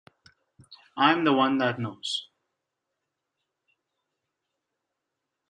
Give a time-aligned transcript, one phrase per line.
[0.97, 2.27] I'm the one that knows.